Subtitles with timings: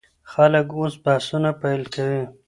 [0.31, 2.23] خلک اوس بحثونه پیل کوي.